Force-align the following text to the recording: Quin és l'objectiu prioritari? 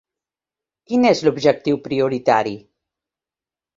Quin 0.91 1.05
és 1.11 1.21
l'objectiu 1.27 1.79
prioritari? 1.89 2.59